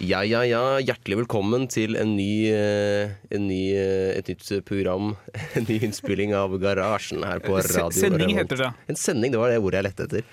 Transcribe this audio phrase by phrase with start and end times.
[0.00, 0.78] Ja, ja, ja.
[0.80, 5.10] Hjertelig velkommen til en ny, eh, en ny, eh, et nytt program.
[5.58, 7.90] En ny innspilling av Garasjen her på radio.
[7.92, 8.70] Sending heter det.
[8.88, 10.24] En sending, det var det ordet jeg lette etter.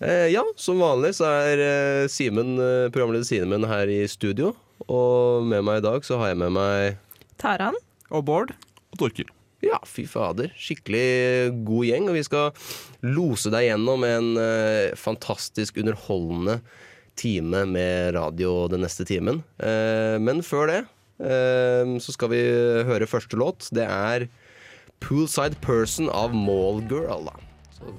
[0.00, 2.56] Eh, ja, som vanlig så er Simen,
[2.94, 4.54] programleder Simen her i studio.
[4.88, 6.96] Og med meg i dag så har jeg med meg
[7.36, 7.76] Taran.
[8.08, 8.56] Og Bård.
[8.88, 9.28] og Torkil.
[9.60, 10.48] Ja, fy fader.
[10.56, 12.08] Skikkelig god gjeng.
[12.08, 12.56] Og vi skal
[13.04, 16.62] lose deg gjennom en eh, fantastisk underholdende
[17.18, 19.42] time med radio den neste timen.
[19.58, 20.78] Eh, men før det
[21.18, 22.42] eh, så skal vi
[22.88, 23.68] høre første låt.
[23.74, 24.28] Det er
[24.98, 27.30] 'Poolside Person' av Mallgirl.
[27.76, 27.92] Så.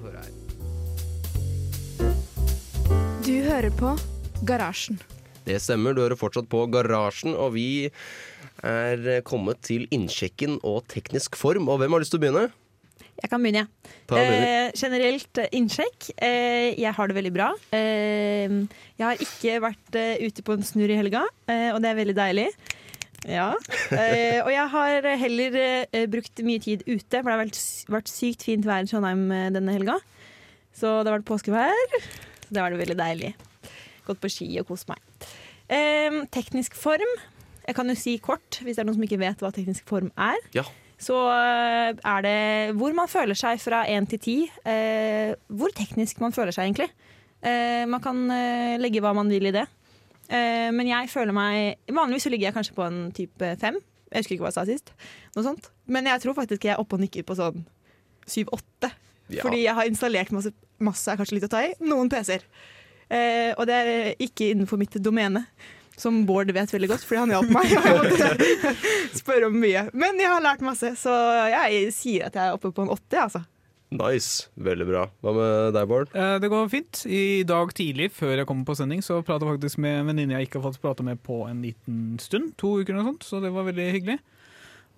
[3.24, 3.96] Du hører på
[4.44, 5.00] Garasjen.
[5.46, 7.90] Det stemmer, du hører fortsatt på Garasjen, og vi
[8.64, 11.70] er kommet til innsjekken og teknisk form.
[11.72, 12.50] Og hvem har lyst til å begynne?
[13.20, 13.94] Jeg kan begynne, jeg.
[14.16, 14.20] Ja.
[14.24, 16.10] Eh, generelt eh, innsjekk.
[16.24, 17.50] Eh, jeg har det veldig bra.
[17.76, 18.54] Eh,
[19.00, 22.00] jeg har ikke vært eh, ute på en snurr i helga, eh, og det er
[22.00, 22.48] veldig deilig.
[23.28, 23.50] Ja.
[23.92, 27.60] Eh, og jeg har heller eh, brukt mye tid ute, for det har vært,
[27.92, 29.98] vært sykt fint vær i Trondheim denne helga.
[30.72, 31.98] Så det har vært påskevær.
[32.46, 33.34] Så det var det veldig deilig.
[34.08, 35.04] Gått på ski og kost meg.
[35.68, 37.12] Eh, teknisk form.
[37.68, 40.08] Jeg kan jo si kort, hvis det er noen som ikke vet hva teknisk form
[40.16, 40.40] er.
[40.56, 40.64] Ja.
[41.00, 42.40] Så eh, er det
[42.80, 44.38] hvor man føler seg fra én til ti.
[44.68, 46.90] Eh, hvor teknisk man føler seg, egentlig.
[47.40, 49.66] Eh, man kan eh, legge hva man vil i det.
[50.30, 53.80] Eh, men jeg føler meg Vanligvis så ligger jeg kanskje på en type fem.
[54.10, 54.92] Jeg husker ikke hva jeg sa sist.
[55.38, 55.70] Noe sånt.
[55.90, 57.64] Men jeg tror faktisk jeg er oppe og nikker på sånn
[58.30, 58.92] syv-åtte.
[59.30, 59.44] Ja.
[59.46, 60.52] Fordi jeg har installert masse,
[60.82, 62.46] masse er kanskje litt å ta i, noen PC-er.
[63.10, 63.92] Eh, og det er
[64.22, 65.46] ikke innenfor mitt domene.
[66.00, 67.72] Som Bård vet veldig godt, fordi han hjalp meg.
[67.76, 69.86] Og jeg måtte spørre om mye.
[69.94, 71.16] Men jeg har lært masse, så
[71.52, 73.20] jeg sier at jeg er oppe på en åtte.
[73.20, 73.44] Altså.
[73.90, 74.48] Nice.
[74.62, 75.04] Veldig bra.
[75.26, 76.12] Hva med deg, Bård?
[76.14, 77.04] Eh, Det går fint.
[77.10, 80.38] I dag tidlig, før jeg kommer på sending, så prata jeg faktisk med en venninne
[80.38, 82.52] jeg ikke har fått prate med på en liten stund.
[82.62, 84.20] To uker eller noe sånt, så det var veldig hyggelig.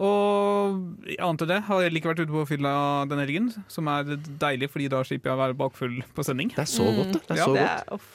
[0.02, 0.82] Og
[1.22, 2.74] annet enn det har jeg ikke vært ute på fylla
[3.10, 6.50] denne helgen, som er deilig, fordi da slipper jeg å være bakfull på sending.
[6.56, 7.22] Det er så godt, det.
[7.28, 8.08] det, er Ja, så godt.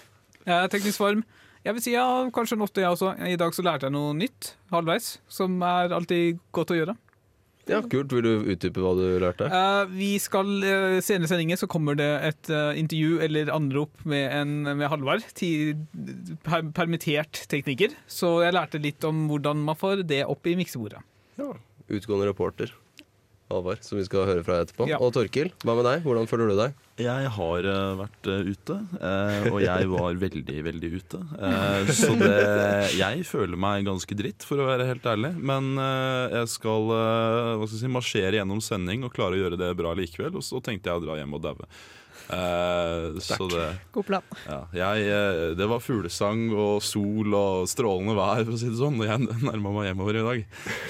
[0.46, 1.22] Jeg er teknisk form.
[1.66, 3.16] Jeg vil si ja, kanskje en åtte, jeg også.
[3.26, 6.94] I dag så lærte jeg noe nytt halvveis, som er alltid godt å gjøre.
[7.66, 8.12] Ja, Kult.
[8.14, 9.48] Vil du utdype hva du lærte?
[9.50, 14.06] Uh, vi skal uh, Senere i sendingen så kommer det et uh, intervju eller anrop
[14.06, 15.26] med, en, med Halvard.
[15.34, 15.74] Ti,
[16.46, 17.98] per, permittert tekniker.
[18.06, 21.02] Så jeg lærte litt om hvordan man får det opp i miksebordet.
[21.40, 21.50] Ja,
[21.90, 22.70] Utgående reporter.
[23.46, 24.88] Halvard, som vi skal høre fra etterpå.
[24.90, 24.98] Ja.
[24.98, 26.00] Og Torkil, hva med deg?
[26.02, 26.78] Hvordan føler du deg?
[26.98, 31.20] Jeg har uh, vært uh, ute, uh, og jeg var veldig, veldig ute.
[31.38, 32.32] Eh, så det,
[32.96, 35.34] jeg føler meg ganske dritt, for å være helt ærlig.
[35.38, 39.60] Men eh, jeg skal, hva skal jeg si, marsjere gjennom sending og klare å gjøre
[39.60, 40.40] det bra likevel.
[40.40, 41.70] Og så tenkte jeg å dra hjem og daue.
[42.26, 44.24] Eh, så det God plan.
[44.48, 48.80] Ja, jeg, eh, det var fuglesang og sol og strålende vær, for å si det
[48.80, 50.44] sånn, og jeg nærma meg hjemover i dag.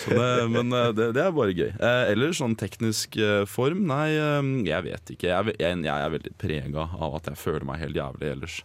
[0.04, 1.70] Så det, men eh, det, det er bare gøy.
[1.76, 3.20] Eh, eller sånn teknisk
[3.50, 3.84] form?
[3.88, 4.16] Nei,
[4.66, 5.30] jeg vet ikke.
[5.30, 8.60] Jeg, jeg, jeg er veldig prega av at jeg føler meg helt jævlig ellers.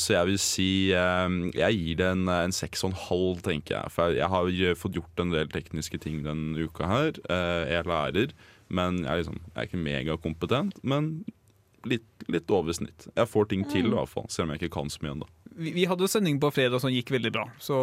[0.00, 3.92] Så jeg vil si Jeg gir det en, en seks og en halv, tenker jeg.
[3.92, 7.20] For jeg har fått gjort en del tekniske ting denne uka her.
[7.68, 8.32] Jeg lærer,
[8.72, 10.80] men jeg er, liksom, jeg er ikke megakompetent.
[10.88, 11.10] Men
[11.88, 13.06] litt, litt over snitt.
[13.14, 15.28] Jeg får ting til, i hvert fall, selv om jeg ikke kan så mye ennå.
[15.52, 17.76] Vi, vi hadde sending på fredag som gikk veldig bra, så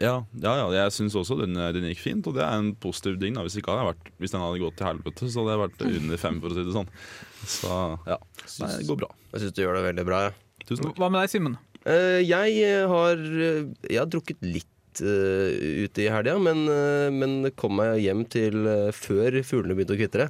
[0.00, 3.18] Ja, ja, ja, jeg syns også den, den gikk fint, og det er en positiv
[3.20, 3.36] ting.
[3.36, 3.44] Da.
[3.44, 5.84] Hvis, ikke hadde jeg vært, hvis den hadde gått til helvete, så hadde jeg vært
[5.90, 6.94] under fem, for å si det sånn.
[7.42, 8.18] Så ja,
[8.62, 9.12] Nei, det går bra.
[9.34, 10.24] Jeg syns du gjør det veldig bra.
[10.28, 10.32] Ja.
[10.62, 10.98] Tusen takk.
[11.02, 11.58] hva med deg, Simen?
[11.82, 14.68] Eh, jeg har eh, Jeg har drukket litt
[15.00, 19.96] eh, ute i helga, men, uh, men kom meg hjem til uh, før fuglene begynte
[19.96, 20.28] å kvitre.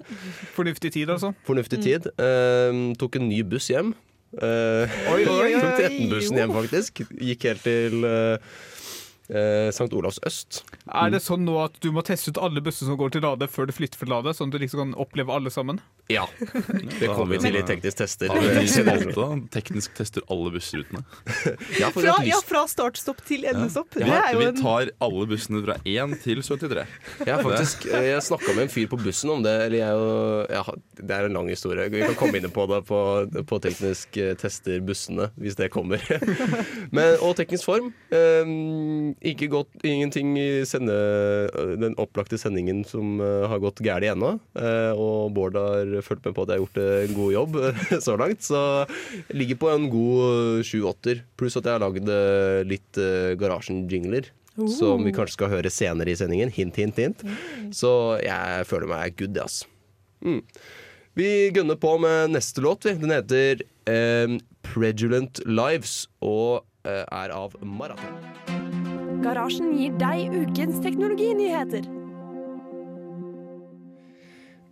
[0.55, 1.33] Fornuftig tid, altså?
[1.49, 2.07] Fornuftig tid.
[2.15, 3.95] Eh, tok en ny buss hjem.
[4.33, 5.51] Uh, Oi, oi, oi.
[5.61, 7.03] tok 13-bussen hjem, faktisk.
[7.21, 8.55] Gikk helt til eh,
[9.33, 9.89] eh, St.
[9.97, 10.63] Olavs øst.
[10.87, 13.49] Er det sånn nå at du må teste ut alle bussene som går til Lade
[13.51, 15.81] før du flytter fra Lade, sånn at du liksom kan oppleve alle sammen?
[16.13, 16.27] Ja.
[17.01, 18.33] Det kommer vi til i teknisk tester.
[18.33, 19.29] Har vi spalte, da?
[19.55, 21.05] Teknisk tester alle bussrutene.
[21.81, 23.97] Ja, Fra, ja, fra startstopp til endestopp.
[23.99, 26.85] Ja, Det er jo Vi tar alle bussene fra 1 til 73.
[27.23, 29.55] Jeg har faktisk eh, Jeg snakka med en fyr på bussen om det.
[29.67, 30.63] Eller jeg ja,
[31.01, 31.89] det er en lang historie.
[31.93, 33.01] Vi kan komme inn på det på,
[33.49, 36.03] på teknisk eh, tester bussene, hvis det kommer.
[36.93, 37.93] Men, og teknisk form.
[38.13, 38.53] Eh,
[39.23, 40.95] ikke gått, ingenting i sende,
[41.79, 44.35] den opplagte sendingen som eh, har gått galt ennå.
[44.59, 47.59] Eh, og Bård har fulgt med på at jeg har gjort en god jobb
[48.09, 48.43] så langt.
[48.43, 48.61] Så
[49.31, 51.25] jeg ligger på en god sju-åtter.
[51.39, 52.11] Pluss at jeg har lagd
[52.69, 53.03] litt
[53.39, 54.33] Garasjen-jingler.
[54.53, 56.51] Som vi kanskje skal høre senere i sendingen.
[56.53, 57.23] Hint, hint, hint.
[57.73, 59.63] Så jeg føler meg good, ass.
[60.21, 60.43] Mm.
[61.15, 62.85] Vi gønner på med neste låt.
[62.85, 68.42] Den heter eh, Predulant Lives og eh, er av Maraton.
[69.23, 71.85] Garasjen gir deg ukens teknologinyheter.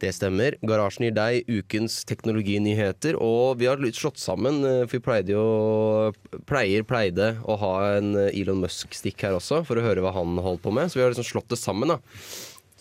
[0.03, 0.57] Det stemmer.
[0.67, 3.15] Garasjen gir deg ukens teknologinyheter.
[3.23, 6.11] Og vi har slått sammen, eh, for vi pleide jo
[6.51, 10.35] pleier, pleide å ha en eh, Elon Musk-stikk her også, for å høre hva han
[10.43, 10.91] holdt på med.
[10.91, 11.95] Så vi har liksom slått det sammen.
[11.95, 12.01] da.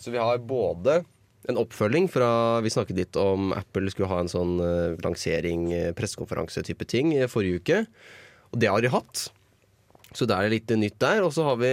[0.00, 1.04] Så vi har både
[1.48, 6.88] en oppfølging fra Vi snakket litt om Apple skulle ha en sånn eh, lansering, pressekonferanse-type
[6.88, 7.86] ting forrige uke.
[8.50, 9.30] Og det har de hatt.
[10.16, 11.22] Så det er litt nytt der.
[11.22, 11.70] Og så har vi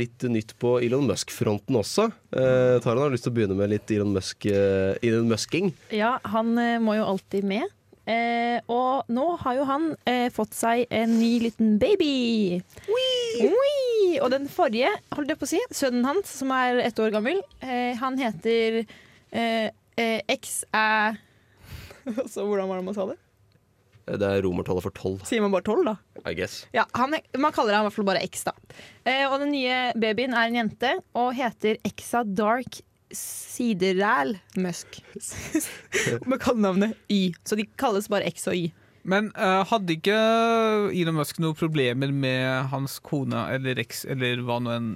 [0.00, 2.08] litt nytt på Elon Musk-fronten også.
[2.32, 5.72] Eh, Taran har lyst til å begynne med litt Elon, Musk, eh, Elon Musking.
[5.94, 7.68] Ja, han eh, må jo alltid med.
[8.04, 12.60] Eh, og nå har jo han eh, fått seg en ny liten baby.
[12.92, 14.18] Oi!
[14.20, 17.40] Og den forrige, holdt jeg på å si, sønnen hans, som er ett år gammel,
[17.64, 21.16] eh, han heter eh, eh, Xæ
[22.32, 23.16] Så hvordan var det man sa det?
[24.06, 25.96] Eh, Det er romertallet for tolv, Sier man bare tolv, da?
[26.28, 26.66] I guess.
[26.76, 28.52] Ja, han, er- Man kaller han i hvert fall bare X, da.
[29.04, 32.80] Eh, og den nye babyen er en jente og heter Exa Dark
[33.14, 35.00] Sideræl Musk.
[36.28, 37.32] Med kallenavnet Y.
[37.46, 38.72] Så de kalles bare X og Y.
[39.04, 40.16] Men uh, hadde ikke
[40.96, 44.86] Elon Musk noen problemer med hans kone eller X eller hva nå enn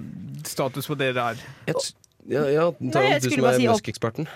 [0.49, 1.43] status på dere er?
[1.69, 1.75] Jeg
[2.27, 3.83] t- ja, ta Nei, jeg du skulle som er si opp-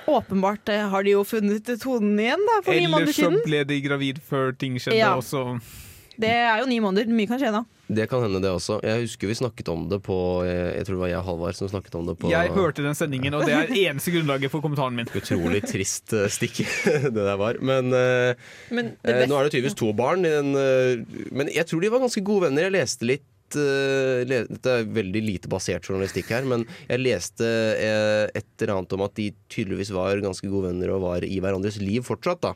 [0.07, 3.63] Åpenbart eh, har de jo funnet tonen igjen da, for ni Eller måneder så ble
[3.65, 5.15] de gravid før ting skjedde, Ja.
[5.17, 5.59] også.
[6.13, 7.07] Det er jo ni måneder.
[7.09, 7.63] Mye kan skje da.
[7.89, 8.79] Det kan hende, det også.
[8.85, 11.55] Jeg husker vi snakket om det på Jeg, jeg tror det var jeg og Halvard
[11.57, 14.61] som snakket om det på Jeg hørte den sendingen, og det er eneste grunnlaget for
[14.61, 15.09] kommentaren min.
[15.09, 17.57] Utrolig trist eh, stikk det der var.
[17.61, 18.35] Men eh,
[18.69, 20.23] Men det Eh, nå er det tydeligvis to barn.
[20.23, 22.69] i den, eh, men jeg tror de var ganske gode venner.
[22.69, 28.27] Jeg leste litt eh, Dette er veldig lite basert journalistikk her, men jeg leste eh,
[28.35, 31.77] et eller annet om at de tydeligvis var ganske gode venner og var i hverandres
[31.81, 32.41] liv fortsatt.
[32.41, 32.53] da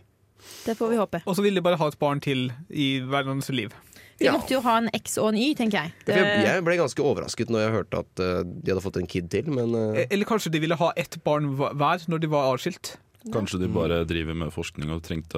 [0.65, 1.21] Det får vi håpe.
[1.27, 3.73] Og så ville de bare ha et barn til i hverandres liv.
[4.17, 4.31] De Ja.
[4.33, 5.91] måtte jo ha en X og en Y, tenker jeg.
[6.07, 6.15] Det...
[6.17, 9.51] Jeg, ble ganske overrasket når jeg hørte at eh, de hadde fått en kid til,
[9.53, 12.95] men eh, E- Eller kanskje de ville ha ett barn hver når de var avskilt.
[13.33, 15.37] Kanskje de bare driver med forskning og trengte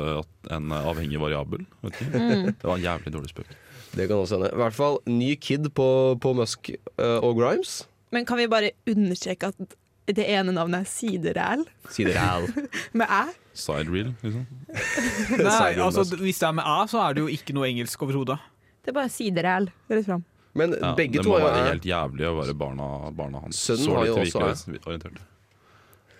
[0.54, 1.66] en avhengig variabel.
[1.82, 2.54] Mm.
[2.54, 3.52] Det var en jævlig dårlig spøk.
[3.96, 4.52] Det kan også hende.
[4.54, 5.90] I hvert fall ny kid på,
[6.22, 7.84] på Musk uh, og Grimes.
[8.12, 9.78] Men kan vi bare understreke at
[10.10, 11.66] det ene navnet er Sideræl?
[11.94, 12.48] Sideræl.
[12.98, 13.22] Med æ?
[13.54, 14.46] Sidereel, liksom.
[15.46, 18.40] Nei, altså Hvis det er med æ, så er det jo ikke noe engelsk overhodet.
[18.80, 20.24] Det er bare Sideræl rett fram.
[20.58, 23.60] Men Ja, begge to er Det må være helt jævlig å være barna, barna hans.
[23.68, 25.20] Sønnen Så har jo også virkelighetsorientert.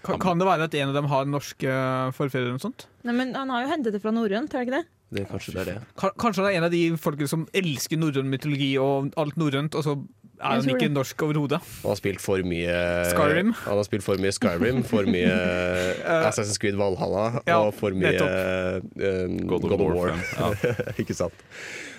[0.06, 1.80] Kan, kan det være at en av dem har norske
[2.16, 2.86] forfedre eller noe sånt?
[3.08, 4.86] Nei, men Han har jo hentet det fra norrønt, er det ikke det?
[5.12, 5.78] Det, Kanskje det er det.
[6.22, 9.86] Kanskje han er en av de folkene som elsker norrøn mytologi og alt norrønt, og
[9.86, 9.98] så
[10.40, 11.58] er han ikke norsk overhodet.
[11.82, 12.76] Han har spilt for mye
[13.10, 13.50] Skyrim.
[13.66, 15.34] Han har spilt for mye Skyrim, for mye
[16.30, 19.98] Assassin's Creed Valhalla ja, og for mye um, God of War.
[19.98, 20.14] War.
[20.38, 20.74] Ja.
[21.02, 21.36] Ikke sant.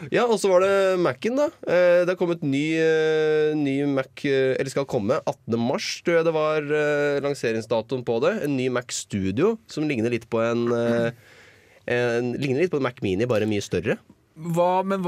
[0.09, 0.73] Ja, og så var det
[1.05, 1.51] Mac-en, da.
[1.69, 5.59] Eh, Det har kommet ny, eh, ny Mac eh, Eller skal komme 18.
[5.61, 8.39] mars, tror jeg det var eh, lanseringsdatoen på det.
[8.47, 10.65] En ny Mac Studio som ligner litt på en,
[11.91, 13.99] eh, en Ligner litt på en Mac Mini, bare mye større.
[14.41, 15.03] Hva, men,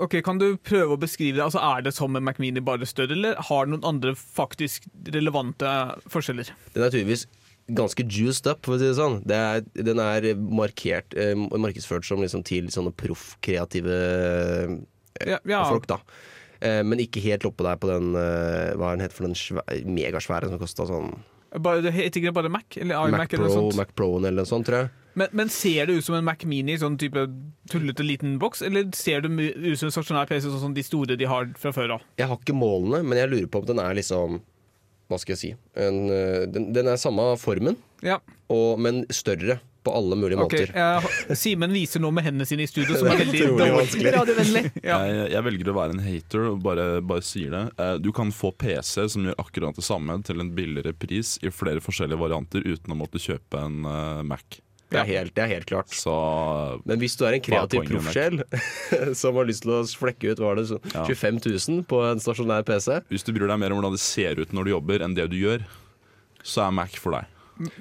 [0.00, 1.44] ok, Kan du prøve å beskrive det?
[1.44, 4.86] Altså, Er det som en Mac Mini, bare større, eller har det noen andre faktisk
[5.12, 5.68] relevante
[6.08, 6.54] forskjeller?
[6.72, 7.26] Den er tydeligvis
[7.72, 9.20] ganske juiced up, for å si det sånn.
[9.28, 13.98] Det er, den er markert, eh, markedsført som liksom til sånne proff-kreative
[15.28, 15.60] Ja, ja.
[15.68, 15.98] folk, da.
[16.62, 19.34] Eh, men ikke helt oppå der på den eh, Hva er den heter for den
[19.34, 21.08] svæ- megasvære som kosta sånn
[21.58, 22.64] Bare, det heter ikke bare Mac?
[22.78, 23.76] Eller iMac Mac eller noe sånt?
[23.80, 24.92] Mac Pro-en eller noe sånt, tror jeg.
[25.18, 27.26] Men, men ser det ut som en Mac Mini, sånn type
[27.72, 31.18] tullete liten boks, eller ser det ut som en stasjonær PC, sånn som de store
[31.20, 32.06] de har fra før av?
[32.20, 34.40] Jeg har ikke målene, men jeg lurer på om den er liksom
[35.12, 35.50] Hva skal jeg si?
[35.76, 38.20] En, eh, den, den er samme formen, Ja,
[38.52, 40.66] og, men større på alle mulige okay.
[40.70, 41.34] måter.
[41.34, 44.12] Simen viser nå med hendene sine i studio, som er veldig dårlig.
[44.14, 44.62] Radiovennlig.
[44.78, 45.00] Ja.
[45.12, 47.62] Jeg, jeg velger å være en hater og bare, bare sier det.
[47.82, 51.50] Eh, Du kan få PC som gjør akkurat det samme til en billigere pris i
[51.50, 54.60] flere forskjellige varianter uten å måtte kjøpe en eh, Mac.
[54.92, 55.92] Det er helt, det er helt klart.
[55.96, 56.12] Så
[56.88, 58.42] Men hvis du er en kreativ proffsjel
[59.20, 61.06] som har lyst til å flekke ut hva er det, så Ja.
[61.08, 64.38] 25 000 på en stasjonær PC hvis du bryr deg mer om hvordan det ser
[64.40, 65.64] ut når du jobber, enn det du gjør,
[66.42, 67.72] så er Mac for deg.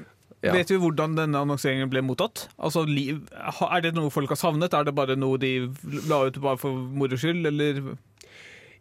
[0.42, 0.56] Ja.
[0.56, 2.48] Vet vi hvordan denne annonseringen ble mottatt?
[2.58, 4.74] Altså, Er det noe folk har savnet?
[4.74, 5.70] Er det bare noe de
[6.10, 7.92] la ut bare for moro skyld, eller er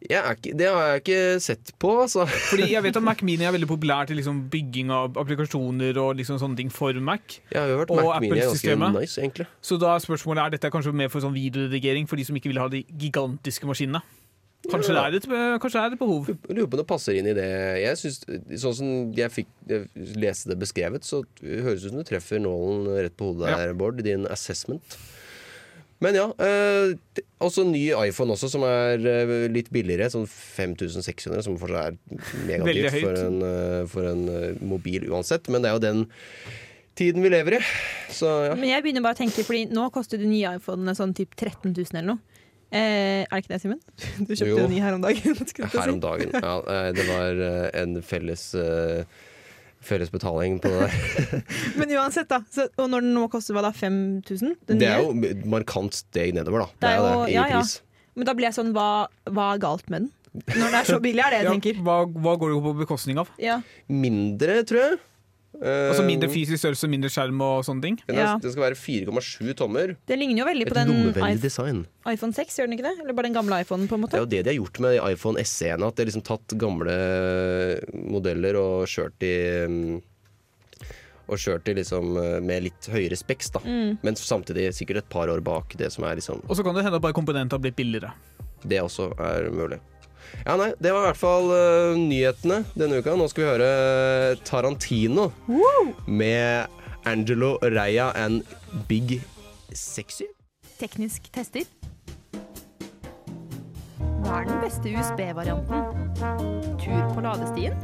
[0.00, 2.24] ikke, Det har jeg ikke sett på, Så.
[2.26, 6.16] Fordi jeg vet at Mac Mini er veldig populær til liksom bygging av applikasjoner og
[6.16, 7.40] liksom sånne ting for Mac.
[7.52, 9.46] Jeg har hørt Og Mac Mini er ganske nice, egentlig.
[9.60, 12.52] Så da er spørsmålet er dette kanskje mer for sånn videoredigering for de som ikke
[12.52, 14.00] vil ha de gigantiske maskinene.
[14.68, 16.26] Kanskje, det, er et, kanskje det er et behov.
[16.50, 17.46] Lurer på om det passer inn i det.
[17.80, 18.18] Jeg synes,
[18.60, 19.86] Sånn som jeg fikk jeg
[20.20, 23.72] leste det beskrevet, så høres det ut som du treffer nålen rett på hodet der,
[23.78, 24.98] Bård, din assessment.
[26.00, 26.26] Men ja.
[26.40, 26.94] Eh,
[27.44, 30.08] også ny iPhone også, som er eh, litt billigere.
[30.12, 35.50] Sånn 5600, som fortsatt er megadyrt for en, eh, for en eh, mobil uansett.
[35.52, 36.02] Men det er jo den
[37.00, 37.62] tiden vi lever i.
[38.12, 38.56] Så ja.
[38.56, 41.72] Men jeg begynner bare å tenke, fordi nå koster de nye iPhonene sånn typ 13
[41.74, 42.24] 000 eller noe.
[42.70, 43.80] Eh, er det ikke det, Simen?
[44.24, 44.58] Du kjøpte Jo.
[44.64, 45.40] en ny her om dagen.
[45.74, 46.32] Her om dagen.
[46.36, 47.40] Ja, eh, det var
[47.82, 49.02] en felles eh,
[49.80, 51.42] Felles betaling på det der.
[51.80, 52.42] Men uansett, da.
[52.52, 54.56] Så, og når den nå koster hva da, 5000?
[54.68, 55.30] Den Det er nye?
[55.32, 56.68] jo markant steg nedover, da.
[56.84, 57.62] Det er jo jo- det, ja, ja.
[58.18, 58.88] Men da blir jeg sånn, hva,
[59.30, 60.10] hva er galt med den?
[60.46, 61.78] Når den er så billig, er det jeg Ja, tenker.
[61.82, 63.30] hva, hva går det på bekostning av?
[63.40, 63.56] Ja.
[63.90, 64.98] Mindre, tror jeg.
[65.58, 67.96] Eh, Altså Mindre fysisk størrelse, mindre skjerm og sånne ting?
[68.08, 68.36] Ja.
[68.38, 69.96] den skal være 4,7 tommer.
[70.06, 71.80] Det ligner jo veldig Et på den lommevennlig design.
[72.06, 72.94] iPhone 6, gjør den ikke det?
[73.02, 74.14] Eller bare den gamle iPhonen, på en Det måte?
[74.16, 75.88] er jo det de har gjort med iPhone SE-ene.
[75.90, 76.94] At de har liksom tatt gamle
[78.08, 79.32] modeller og kjørt de
[79.66, 80.00] mm,
[81.30, 83.60] Og kjørt de liksom eh, med litt høyere speks, da.
[83.62, 83.98] Mm.
[84.02, 86.82] Men samtidig sikkert et par år bak det som er liksom Og så kan det
[86.86, 88.10] hende at bare komponenter har blitt billigere.
[88.66, 89.78] Det også er mulig.
[90.46, 93.16] Ja, nei, Det var i hvert fall uh, nyhetene denne uka.
[93.18, 95.30] Nå skal vi høre Tarantino
[96.06, 96.66] med
[97.08, 98.42] Angelo Reia and
[98.88, 99.20] Big
[99.72, 100.28] Sexy.
[100.80, 101.66] Teknisk tester.
[104.20, 105.84] Hva er den beste USB-varianten?
[106.80, 107.76] Tur på ladestien?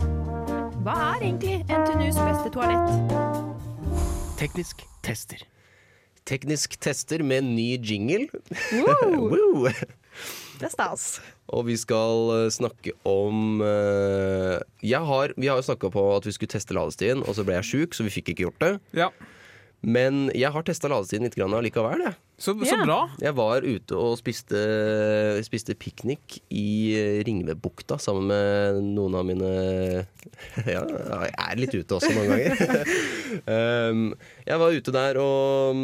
[0.85, 3.15] Hva er egentlig NTNUs beste toalett?
[4.39, 5.43] Teknisk tester.
[6.27, 8.29] Teknisk tester med ny jingle.
[8.73, 9.69] Woo!
[10.61, 11.09] Det er stas.
[11.55, 16.27] Og vi skal eh, snakke om eh, jeg har, Vi har jo snakka på at
[16.27, 18.73] vi skulle teste ladestien, og så ble jeg sjuk, så vi fikk ikke gjort det.
[18.99, 19.11] Ja,
[19.87, 22.03] Men jeg har testa ladestien litt grann allikevel.
[22.03, 22.19] Jeg.
[22.37, 22.83] Så, så yeah.
[22.83, 22.99] bra.
[23.23, 24.59] Jeg var ute og spiste,
[25.47, 29.53] spiste piknik i Ringebukta sammen med noen av mine
[30.75, 32.93] Ja, jeg er litt ute også noen ganger.
[33.95, 34.05] um,
[34.45, 35.81] jeg var ute der og,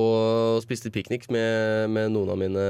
[0.00, 2.68] og spiste piknik med, med noen av mine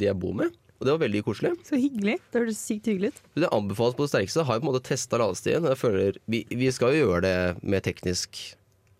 [0.00, 0.56] de jeg bor med.
[0.84, 1.50] Og det var veldig koselig.
[1.64, 2.18] Så hyggelig.
[2.28, 3.20] Det hørtes sykt hyggelig ut.
[3.40, 4.42] Det anbefales på det sterkeste.
[4.44, 5.64] Har jo på en måte testa ladestien.
[5.64, 8.36] Jeg føler, vi, vi skal jo gjøre det med teknisk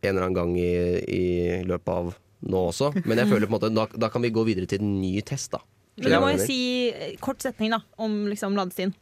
[0.00, 0.70] en eller annen gang i,
[1.04, 1.26] i
[1.68, 2.08] løpet av
[2.48, 2.88] nå også.
[3.04, 5.12] Men jeg føler på en måte da, da kan vi gå videre til en ny
[5.28, 5.60] test, da.
[6.00, 8.96] Men du må jeg si eh, kort setning da, om liksom ladestien.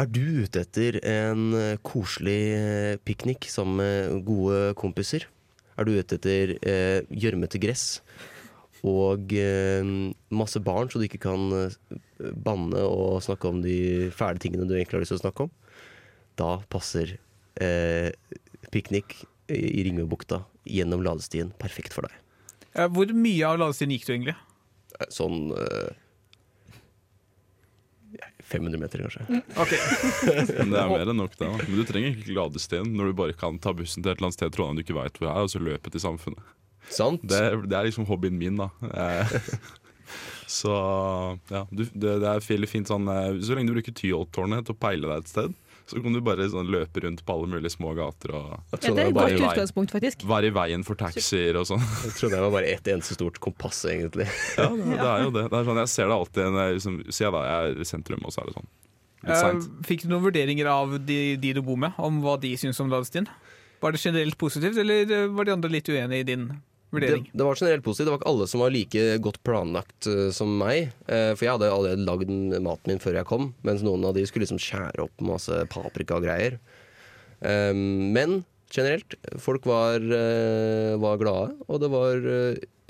[0.00, 5.28] Er du ute etter en eh, koselig eh, piknik sammen med gode kompiser?
[5.76, 7.98] Er du ute etter eh, gjørmete gress
[8.86, 9.88] og eh,
[10.30, 11.78] masse barn, så du ikke kan eh,
[12.46, 13.78] banne og snakke om de
[14.14, 15.54] fæle tingene du egentlig har lyst til å snakke om?
[16.38, 17.16] Da passer
[17.60, 18.10] eh,
[18.70, 19.16] piknik
[19.50, 22.18] i Ringebukta gjennom ladestien perfekt for deg.
[22.92, 24.36] Hvor mye av ladestien gikk du egentlig?
[25.00, 25.88] Eh, Sånn eh,
[28.48, 29.42] 500 meter, kanskje.
[29.60, 29.78] Okay.
[30.58, 31.44] Men det er mer enn nok, det.
[31.44, 31.66] da.
[31.68, 34.38] Men du trenger ikke ladestien når du bare kan ta bussen til et eller annet
[34.38, 36.54] sted i Trondheim du ikke veit hvor er, og så løpe til samfunnet.
[36.90, 37.24] Sant?
[37.28, 38.70] Det, det er liksom hobbyen min, da.
[38.88, 39.38] Eh,
[40.48, 40.72] Så
[41.52, 44.72] ja, du, det, det er veldig fint sånn eh, Så lenge du bruker Tyholttårnet til
[44.72, 45.56] å peile deg et sted,
[45.88, 48.88] så kan du bare sånn løpe rundt på alle mulige små gater og Ja, det
[48.92, 50.24] er et bare godt utgangspunkt, faktisk.
[50.28, 51.84] være i veien for taxier og sånn.
[52.04, 54.28] Jeg trodde det var bare ett eneste stort kompass, egentlig.
[54.56, 55.46] Ja, det, det er jo det.
[55.48, 58.24] det er sånn, jeg ser det alltid når jeg liksom, da jeg er i sentrum,
[58.24, 58.70] og så er det sånn.
[59.28, 59.68] Eh.
[59.88, 62.92] Fikk du noen vurderinger av de, de du bor med, om hva de syns om
[62.92, 63.28] ladestien?
[63.80, 66.50] Var det generelt positivt, eller var de andre litt uenige i din
[66.94, 67.26] vurdering?
[67.32, 68.06] det var generelt positivt.
[68.08, 70.90] Det var ikke alle som var like godt planlagt uh, som meg.
[71.08, 72.32] Uh, for jeg hadde allerede lagd
[72.64, 76.16] maten min før jeg kom, mens noen av de skulle liksom skjære opp masse paprika
[76.18, 76.58] og greier.
[77.38, 78.40] Eh, men
[78.74, 82.24] generelt, folk var, uh, var glade, og det var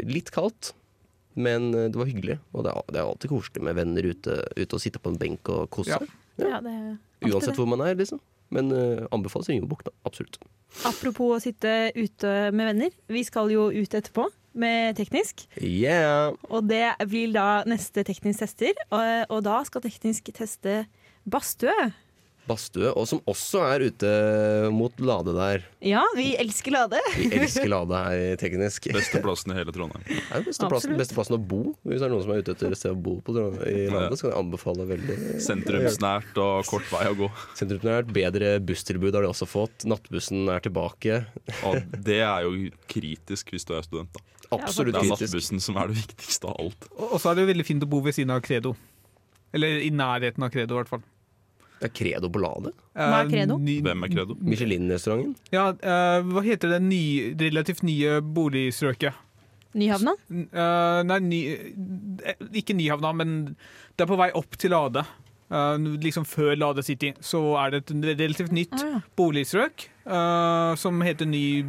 [0.09, 0.73] litt kaldt.
[1.39, 4.75] Men det var hyggelig, og det er, det er alltid koselig med venner ute, ute
[4.75, 6.01] og sitte på en benk og kose Ja.
[6.03, 6.17] seg.
[6.43, 7.61] Ja, det er Uansett det.
[7.61, 8.19] hvor man er, liksom.
[8.55, 9.93] Men uh, anbefales Ringebukta.
[10.09, 10.39] Absolutt.
[10.89, 12.95] Apropos å sitte ute med venner.
[13.13, 14.29] Vi skal jo ut etterpå
[14.59, 15.45] med teknisk.
[15.61, 16.35] Yeah!
[16.49, 18.77] Og det blir da neste teknisk tester.
[18.89, 19.05] Og,
[19.37, 20.83] og da skal teknisk teste
[21.29, 21.91] badstue.
[22.49, 24.13] Badstue, og som også er ute
[24.75, 25.65] mot Lade der.
[25.85, 27.01] Ja, vi elsker Lade.
[27.17, 28.89] Vi elsker Lade her i Teknisk.
[28.95, 30.05] Beste plassen i hele Trondheim.
[30.09, 31.75] er beste plassen, beste plassen å bo.
[31.85, 33.37] Hvis det er noen som er ute etter et sted å bo på
[33.69, 37.31] i Lade, så kan jeg anbefale veldig Sentrumsnært og kort vei å gå.
[37.59, 38.13] Sentrumsnært.
[38.17, 39.87] Bedre busstilbud har de også fått.
[39.89, 41.23] Nattbussen er tilbake.
[41.69, 44.17] Og det er jo kritisk hvis du er student.
[44.17, 44.25] da
[44.57, 45.19] Absolutt kritisk.
[45.19, 46.89] Det er nattbussen som er det viktigste av alt.
[46.97, 48.75] Og og så er det jo veldig fint å bo ved siden av Credo.
[49.57, 51.05] Eller i nærheten av Credo, i hvert fall.
[51.79, 52.73] Det er Credo på Lade.
[52.97, 53.57] Hva er Eh, Credo?
[53.59, 54.35] ny- Hvem er Credo?
[54.43, 55.37] Michelin-restauranten.
[55.55, 59.15] Ja, uh, hva heter det ny, relativt nye boligstrøket?
[59.79, 60.15] Nyhavna?
[60.33, 61.41] Eh, nei, ny,
[62.59, 63.35] ikke Nyhavna, men
[63.97, 65.05] det er på vei opp til Lade.
[65.51, 67.13] Uh, liksom før Lade City.
[67.25, 69.01] Så er det et relativt nytt Ah, ja.
[69.17, 71.65] boligstrøk uh, som heter Ny...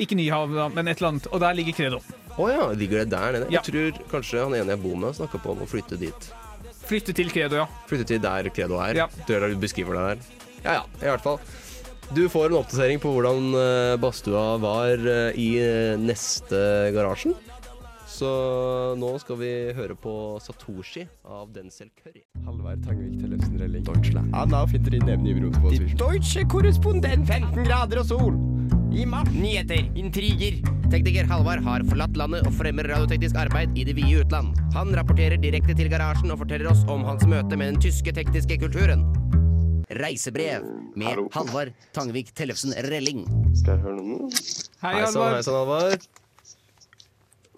[0.00, 1.26] Ikke Nyhavna, men et eller annet.
[1.32, 1.98] Og der ligger Credo.
[2.40, 3.50] Å ja, ligger det der nede?
[3.52, 3.60] Ja.
[3.60, 6.30] Jeg tror kanskje han ene jeg bor med, snakka på om å flytte dit.
[6.90, 7.66] Flytte til Credo, ja.
[7.86, 9.04] Flytte til der Credo er.
[9.04, 9.06] Ja.
[9.28, 10.38] Du beskriver det der.
[10.64, 11.38] Ja ja, i hvert fall.
[12.10, 16.58] Du får en oppdatering på hvordan eh, badstua var eh, i eh, neste
[16.96, 17.36] Garasjen.
[18.10, 18.30] Så
[18.98, 22.24] nå skal vi høre på Satoshi av Denzel Curry.
[22.44, 23.86] Halvard Tangvik Tellefsen Relling.
[23.86, 24.34] Deutschland.
[24.34, 25.36] Anna finner i nevn i.
[25.94, 28.59] Deutsche korrespondent 15 grader og sol.
[28.92, 29.28] I mapp.
[29.30, 29.84] Nyheter.
[29.98, 30.58] Intriger.
[30.90, 34.56] Tekniker Halvard har forlatt landet og fremmer radioteknisk arbeid i det vide utland.
[34.74, 38.58] Han rapporterer direkte til garasjen og forteller oss om hans møte med den tyske tekniske
[38.62, 39.04] kulturen.
[40.00, 40.66] Reisebrev
[40.98, 41.28] med Hallo.
[41.34, 43.22] Halvard Tangvik Tellefsen Relling.
[43.58, 44.18] Skal jeg høre noe nå?
[44.82, 46.06] Hei, Hei sann, hei sann, Halvard.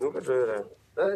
[0.02, 0.60] Nå kan jeg høre.
[0.92, 1.14] Der.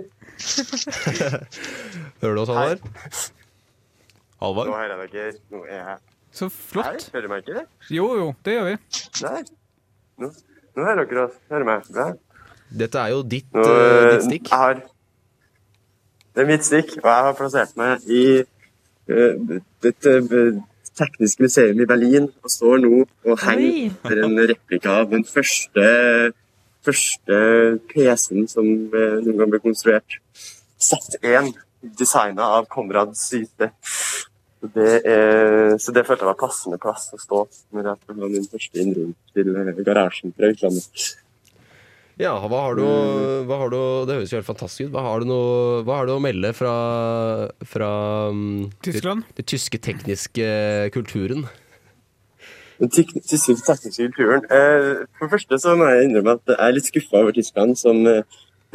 [2.23, 2.81] Hører du oss, Halvard?
[2.81, 4.73] Nå Halvard?
[4.73, 5.37] hører jeg dere.
[5.53, 6.03] Nå er jeg her.
[6.37, 7.07] Så Hei, flott.
[7.13, 7.65] hører du meg ikke?
[7.97, 8.77] Jo, jo, det gjør vi.
[9.21, 9.49] Der.
[10.17, 10.31] Nå,
[10.77, 11.41] nå hører dere oss.
[11.53, 11.89] Hører meg.
[11.97, 12.13] Ja.
[12.83, 14.51] Dette er jo ditt, Nå, eh, ditt stikk.
[14.51, 14.83] Jeg har
[16.37, 18.25] Det er mitt stikk, og jeg har plassert meg i
[19.09, 20.59] uh, dette eh,
[20.97, 25.87] tekniske museum i Berlin og står nå og henger etter en replika av den første,
[26.85, 27.39] første
[27.89, 30.19] PC-en som noen gang ble konstruert.
[30.77, 31.55] Z1,
[31.97, 33.71] designa av Konrad Syse.
[34.67, 37.45] Så det, er, så det følte jeg var passende plass å stå
[37.77, 41.05] når jeg skulle ha min første innrøm til eh, garasjen fra utlandet.
[42.17, 42.85] Ja, hva har, du,
[43.45, 44.93] hva har du Det høres jo helt fantastisk ut.
[44.95, 46.73] Hva har du, noe, hva har du å melde fra,
[47.69, 47.91] fra
[48.33, 49.27] um, Tyskland?
[49.29, 50.49] Det, det tyske tekniske
[50.97, 51.45] kulturen?
[52.81, 54.49] Den tyske tekniske kulturen.
[54.49, 57.77] Eh, for det første så må jeg innrømme at jeg er litt skuffa over Tyskland
[57.81, 58.25] som eh,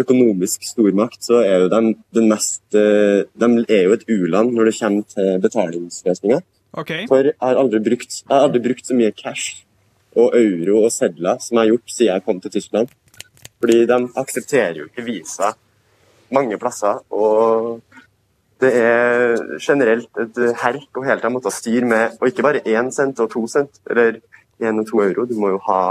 [0.03, 1.19] økonomisk stormakt.
[1.23, 1.81] Så er jo de
[2.15, 6.41] den mest eh, De er jo et u-land når det kommer til betalingsløsninger.
[6.73, 6.91] OK.
[7.09, 9.65] For jeg har aldri brukt, jeg har aldri brukt så mye cash
[10.15, 12.93] og euro og sedler som jeg har gjort siden jeg kom til Tyskland.
[13.61, 15.51] Fordi de aksepterer jo ikke visa
[16.33, 17.01] mange plasser.
[17.11, 17.81] Og
[18.61, 22.91] det er generelt et herk å hele tida måtte styre med, og ikke bare én
[22.93, 24.19] cent og to cent, eller
[24.61, 25.25] én og to euro.
[25.25, 25.81] Du må jo ha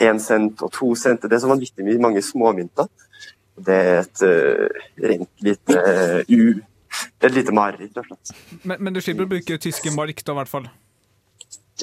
[0.00, 1.22] én cent og to cent.
[1.22, 2.88] Det er så vanvittig mye mange småmynter.
[3.56, 5.82] Det er et uh, rent lite
[6.28, 6.54] u...
[6.54, 6.62] Uh,
[7.26, 8.60] Et lite mareritt, rett og slett.
[8.62, 10.68] Men, men du slipper å bruke tyske mark, da, i hvert fall.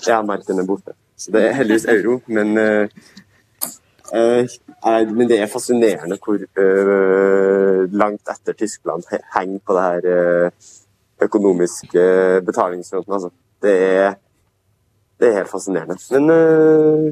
[0.06, 0.94] Ja, marken er borte.
[1.20, 2.88] Så det er heldigvis euro, men eh,
[4.16, 4.48] eh,
[4.88, 10.08] er, Men det er fascinerende hvor eh, langt etter Tyskland he- henger på det her
[10.14, 10.72] eh,
[11.28, 12.06] økonomiske
[12.48, 13.34] betalingsfronten, altså.
[13.62, 14.16] Det er,
[15.20, 16.00] det er helt fascinerende.
[16.16, 17.12] Men eh,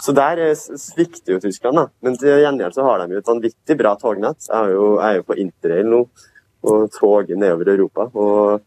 [0.00, 1.88] Så der eh, svikter jo Tyskland, da.
[2.04, 4.46] Men til gjengjeld så har de jo et vanvittig bra tognett.
[4.48, 6.04] Jeg, har jo, jeg er jo på interrail nå
[6.64, 8.08] og toger nedover Europa.
[8.14, 8.62] og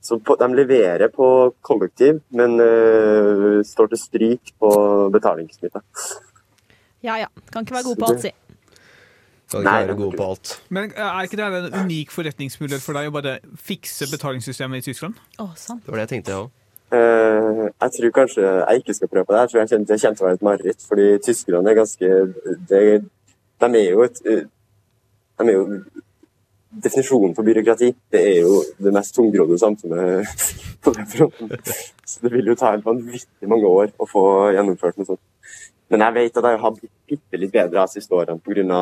[0.00, 1.28] så på, de leverer på
[1.60, 4.70] kollektiv, men uh, står til stryk på
[5.12, 5.82] betalingssmitte.
[7.04, 7.26] Ja ja.
[7.52, 8.30] Kan ikke være god på alt, si.
[9.50, 10.54] Kan ikke Nei, være god på alt.
[10.68, 13.34] Men eh, er ikke det en unik forretningsmulighet for deg å bare
[13.68, 15.20] fikse betalingssystemet i Tyskland?
[15.40, 15.84] Å, sant.
[15.84, 16.56] Det var det jeg tenkte, jeg òg.
[16.88, 19.40] Eh, jeg tror kanskje jeg ikke skal prøve på det.
[19.40, 22.10] Jeg tror jeg kjenner, det kommer til å være et mareritt, fordi tyskerne er ganske
[22.70, 22.84] det,
[23.60, 24.44] De er jo et øh,
[25.38, 25.80] De er jo
[26.84, 27.94] definisjonen på byråkrati.
[28.12, 30.26] Det er jo det mest tungrodde samfunnet
[30.82, 31.50] på den fronten.
[32.06, 34.24] Så det vil jo ta helt vanvittig mange år å få
[34.56, 35.24] gjennomført noe sånt.
[35.88, 38.80] Men jeg vet at jeg har blitt bitte litt bedre de siste årene pga.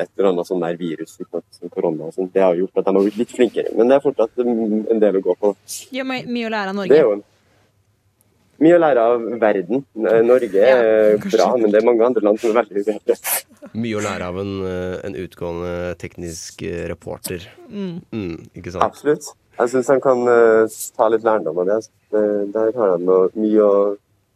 [0.00, 2.04] et eller annet sånn der virus som korona.
[2.04, 2.32] og sånt.
[2.32, 3.76] Det har gjort at de har blitt litt flinkere.
[3.76, 5.54] Men det er fortsatt en del å gå på.
[5.92, 6.88] Har mye å lære av Norge.
[6.88, 7.24] Det er jo en,
[8.62, 9.82] mye å lære av verden.
[10.00, 13.16] Eh, Norge er bra, men det er mange andre land som er veldig bedre.
[13.76, 17.44] Mye å lære av en, eh, en utgående teknisk eh, reporter.
[17.68, 18.00] Mm.
[18.12, 18.86] Mm, ikke sant?
[18.86, 19.28] Absolutt.
[19.56, 21.76] Jeg syns han kan uh, ta litt lærdom av det.
[21.78, 21.92] altså.
[22.52, 23.06] der har han
[23.40, 23.78] mye å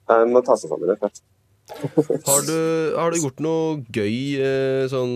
[0.08, 0.88] De må ta seg sammen.
[0.88, 1.10] det.
[2.26, 2.56] Har du,
[2.96, 5.12] har du gjort noe gøy sånn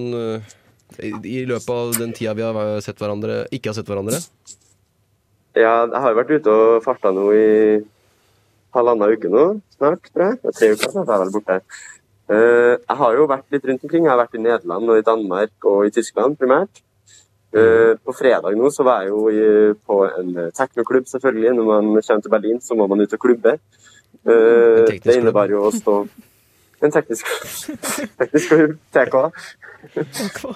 [1.02, 4.20] i, i løpet av den tida vi har sett hverandre, ikke har sett hverandre?
[5.58, 7.48] Ja, jeg har jo vært ute og farta nå i
[8.74, 9.44] halvannen uke nå,
[9.76, 10.40] snart, tror jeg.
[10.40, 11.60] Det er tre uker, så er jeg vel borte.
[12.24, 14.06] Uh, jeg har jo vært litt rundt omkring.
[14.06, 16.82] Jeg har vært i Nederland og i Danmark og i Tyskland primært.
[17.54, 19.48] Uh, på fredag nå så var jeg jo i,
[19.86, 21.52] på en teknoklubb, selvfølgelig.
[21.58, 23.58] Når man kommer til Berlin, så må man ut og klubbe.
[24.24, 25.98] Uh, En det innebar jo å stå
[26.84, 27.28] En teknisk,
[28.20, 29.14] teknisk klubb, TK.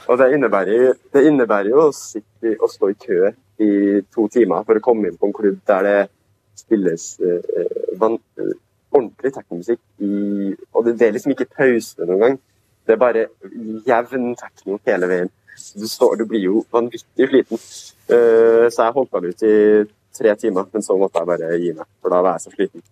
[0.09, 3.31] Og det innebærer, det innebærer jo å, sitte, å stå i kø
[3.64, 3.70] i
[4.14, 5.96] to timer for å komme inn på en klubb der det
[6.59, 7.66] spilles eh,
[8.01, 8.55] van, eh,
[8.92, 12.38] ordentlig teknomusikk i Og det, det er liksom ikke pause noen gang.
[12.87, 13.27] Det er bare
[13.87, 15.31] jevn tekno hele veien.
[15.75, 17.61] Du, står, du blir jo vanvittig sliten.
[18.09, 19.57] Uh, så jeg holdt meg ut i
[20.14, 21.88] tre timer, men så måtte jeg bare gi meg.
[22.01, 22.85] For da var jeg så sliten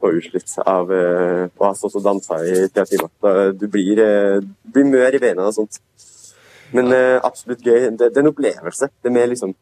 [0.00, 3.10] og utslitt av uh, å ha stått og dansa i tre timer.
[3.24, 5.80] Da, du blir, uh, du blir mør i beina og sånt.
[6.76, 7.88] Men eh, absolutt gøy.
[7.98, 8.90] Det, det er en opplevelse.
[9.02, 9.56] Det er mer liksom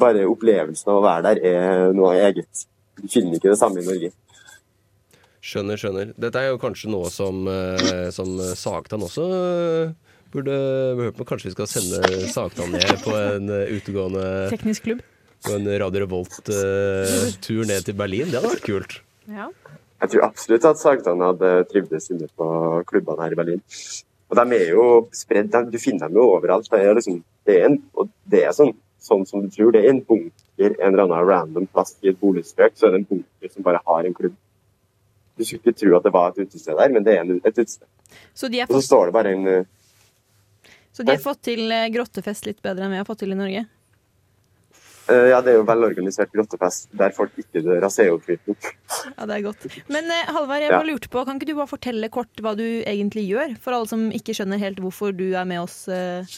[0.00, 2.62] Bare opplevelsen av å være der er noe eget.
[3.00, 4.12] Du finner ikke det samme i Norge.
[5.42, 6.12] Skjønner, skjønner.
[6.22, 10.58] Dette er jo kanskje noe som, eh, som Sagtan også eh, burde
[11.00, 11.26] hørt på.
[11.26, 15.02] Kanskje vi skal sende Sagtan ned på en eh, utegående Teknisk klubb.
[15.42, 18.30] På en Radio Revolt-tur ned til Berlin.
[18.30, 19.00] Det hadde vært kult.
[19.26, 19.48] Ja.
[20.02, 22.46] Jeg tror absolutt at Sagtan hadde trivdes inne på
[22.86, 23.66] klubbene her i Berlin.
[24.30, 26.70] Og de er jo spredd, du finner dem jo overalt.
[26.70, 29.74] Det er, liksom, det er, en, og det er sånn, sånn som du tror.
[29.74, 30.00] Det er en
[30.58, 33.62] bunker en eller annen random plass i et boligstrøk, så er det en bunker som
[33.62, 34.34] bare har en klubb.
[35.36, 37.86] Du skulle ikke tro at det var et utested der, men det er et utested.
[38.34, 39.64] Så de har Og så står det bare en eh,
[40.92, 43.34] så de har fått til eh, grottefest litt bedre enn vi har fått til i
[43.38, 43.62] Norge?
[45.08, 48.76] eh, Ja, det er jo velorganisert grottefest der folk ikke dør av CO2-utvikling.
[49.16, 49.64] Ja, det er godt.
[49.88, 50.78] Men eh, Halvard, jeg Ja.
[50.82, 53.56] bare lurte på, kan ikke du bare fortelle kort hva du egentlig gjør?
[53.58, 56.28] For alle som ikke skjønner helt hvorfor du er med oss eh,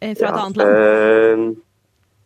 [0.00, 1.60] eh, fra et annet land.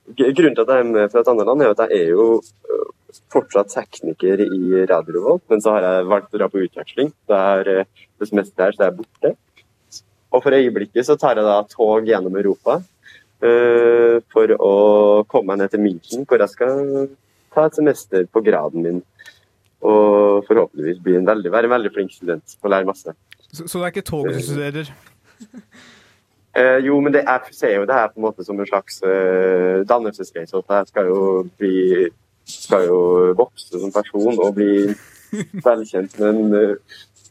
[0.05, 2.01] Eh, gr- grunnen til at jeg er med fra et annet land, er at jeg
[2.01, 2.91] er jo eh,
[3.33, 7.13] fortsatt tekniker i Radio Revolt, men så har jeg valgt å dra på utveksling.
[7.29, 9.35] Det er eh, det semesteret her, så er jeg borte.
[10.35, 14.73] Og for øyeblikket så tar jeg da tog gjennom Europa uh, for å
[15.31, 16.81] komme meg ned til München, hvor jeg skal
[17.55, 18.99] ta et semester på graden min.
[19.85, 23.15] Og forhåpentligvis bli en veldig, være en veldig flink student og lære masse.
[23.47, 24.91] Så, så det er ikke toget du studerer?
[26.57, 29.01] Eh, jo, men det, jeg ser jo det her på en måte som en slags
[29.03, 30.61] eh, dannelsesreise.
[30.61, 31.23] at Jeg skal jo
[31.59, 32.11] bli
[32.45, 32.99] skal jo
[33.39, 34.95] vokse som person og bli
[35.65, 36.77] velkjent med en eh,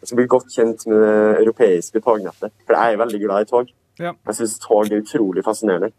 [0.02, 2.52] Jeg skal bli godt kjent med det europeiske tognettet.
[2.68, 3.70] For jeg er veldig glad i tog.
[4.02, 4.12] Ja.
[4.28, 5.94] Jeg syns tog er utrolig fascinerende.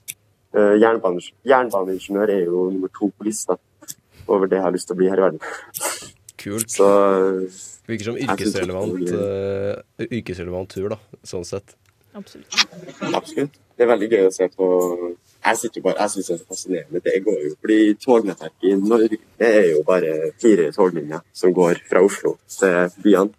[0.54, 3.56] Eh, jernbane- Jernbaneingeniør er jo nummer to på lista
[4.28, 5.40] over det jeg har lyst til å bli her i verden.
[6.44, 6.68] Kult.
[6.76, 7.56] Så eh,
[7.88, 11.00] Virker som yrkesrelevant, eh, yrkesrelevant tur, da.
[11.24, 11.74] Sånn sett.
[12.14, 12.54] Absolutt.
[13.14, 13.60] Absolutt.
[13.74, 14.66] Det er veldig gøy å se på
[15.44, 17.00] Jeg sitter bare, jeg synes det er så fascinerende.
[17.04, 21.82] Det går jo fordi tognettverket i Norge det er jo bare fire toglinjer som går
[21.90, 23.34] fra Oslo til byene.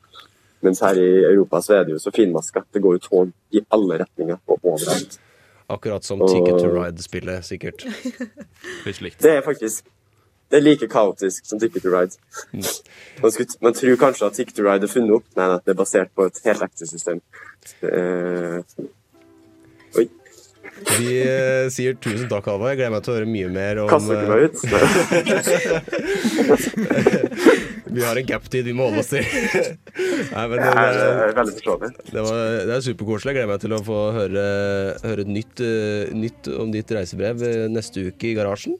[0.66, 2.66] Mens her i Europa så er det jo så finmaska.
[2.74, 5.20] Det går jo tog i alle retninger og overalt.
[5.70, 7.86] Akkurat som Ticket to Ride-spillet, sikkert.
[9.22, 9.86] Det er faktisk
[10.52, 12.16] det er like kaotisk som Ticket to Ride.
[12.54, 15.28] Man, skulle, man tror kanskje at Ticket to Ride er funnet opp.
[15.38, 17.20] Nei, nei, det er basert på et helt ekte system.
[17.82, 18.60] Uh,
[19.98, 20.06] oi,
[21.00, 22.70] Vi eh, sier tusen takk, Halvard.
[22.74, 24.58] Jeg gleder meg til å høre mye mer om kaster ikke eh, meg ut.
[27.96, 29.24] Vi har en gap-tid vi må holde oss til.
[29.24, 31.90] Nei, men det, det, er veldig forståelig.
[32.10, 33.32] det, var, det er superkoselig.
[33.32, 34.44] Jeg gleder meg til å få høre,
[35.06, 38.76] høre nytt, uh, nytt om ditt reisebrev eh, neste uke i garasjen.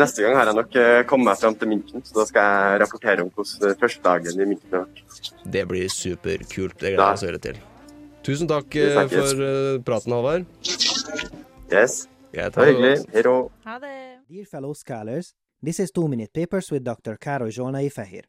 [0.00, 2.78] Neste gang har jeg nok eh, kommet meg fram til München, så da skal jeg
[2.80, 5.34] rapportere om hvordan første dagen i München har vært.
[5.56, 6.78] Det blir superkult.
[6.80, 7.60] Det gleder jeg meg til å høre til.
[8.24, 10.48] Tusen takk eh, for eh, praten, Halvard.
[11.72, 13.04] Yes, Ja, det var hyggelig.
[13.12, 13.22] Hei.
[13.64, 13.96] Ha det.
[14.28, 17.16] Dear fellow scholars, this is two Minute Papers with Dr.
[17.20, 18.24] Karo Jona Ifahir.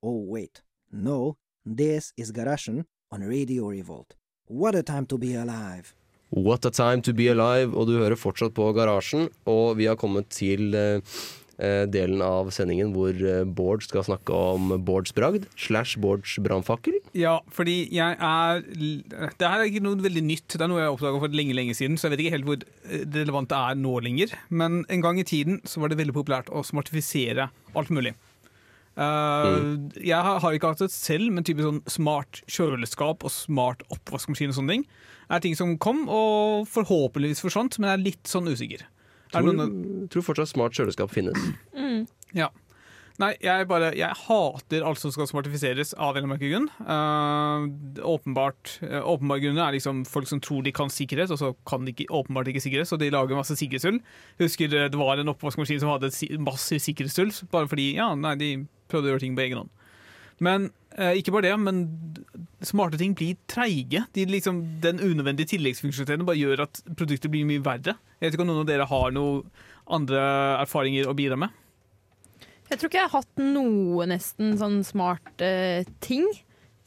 [0.00, 0.62] Oh, wait.
[0.92, 1.36] No,
[1.66, 4.14] this is Garashan on Radio Revolt.
[4.46, 5.94] What a time to be alive!
[6.32, 9.26] What a time to be alive, og du hører fortsatt på Garasjen.
[9.52, 11.02] Og vi har kommet til eh,
[11.60, 16.96] eh, delen av sendingen hvor eh, Bård skal snakke om Bårds bragd slash Bårds brannfakkel.
[17.12, 20.48] Ja, fordi jeg er Det her er ikke noe veldig nytt.
[20.56, 22.64] Det er noe jeg oppdaga for lenge lenge siden, så jeg vet ikke helt hvor
[22.88, 24.32] eh, relevant det er nå lenger.
[24.48, 28.16] Men en gang i tiden så var det veldig populært å smartifisere alt mulig.
[28.96, 29.60] Eh,
[30.00, 34.52] Jeg har, har ikke hatt det selv, men typisk sånn smart kjøleskap og smart oppvaskmaskin
[34.52, 34.88] og sånne ting
[35.32, 38.84] er ting som kom, og forhåpentligvis forsvant, men jeg er litt sånn usikker.
[39.32, 41.38] Er Tror, noen, tror fortsatt smart kjøleskap finnes.
[42.36, 42.50] ja.
[43.20, 46.68] Nei, jeg bare Jeg hater alt som skal smartifiseres av en eller annen grunn.
[46.94, 51.52] Eh, åpenbart uh, Åpenbare grunner er liksom folk som tror de kan sikkerhet, og så
[51.68, 54.00] kan de ikke, åpenbart ikke sikkerhet, så de lager masse sikkerhetshull.
[54.40, 58.34] Husker eh, det var en oppvaskmaskin som hadde et massivt sikkerhetshull, bare fordi ja, nei,
[58.40, 58.50] de
[58.90, 59.72] prøvde å gjøre ting på egen hånd.
[60.42, 61.82] Men eh, ikke bare det, men
[62.62, 64.04] smarte ting blir treige.
[64.14, 67.96] De, liksom, den unødvendige tilleggsfunksjonaliteten bare gjør at produktet blir mye verre.
[68.18, 69.42] Jeg vet ikke om noen av dere har noen
[69.92, 70.22] andre
[70.62, 71.58] erfaringer å bidra med?
[72.70, 76.24] Jeg tror ikke jeg har hatt noe nesten sånn smart eh, ting.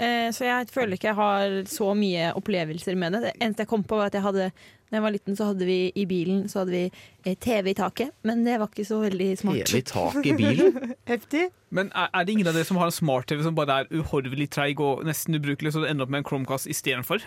[0.01, 3.21] Eh, så jeg føler ikke jeg har så mye opplevelser med det.
[3.27, 4.49] Det eneste jeg kom på, var at jeg hadde
[4.89, 6.83] da jeg var liten, så hadde vi i bilen så hadde vi
[7.25, 8.11] eh, TV i taket.
[8.23, 9.63] Men det var ikke så veldig smart.
[9.65, 10.93] TV i taket i bilen?
[11.11, 11.47] Heftig.
[11.75, 14.49] Men er, er det ingen av dere som har en smart-TV som bare er uhorvelig
[14.53, 17.25] treig og nesten ubrukelig, så du ender opp med en Chromecast istedenfor?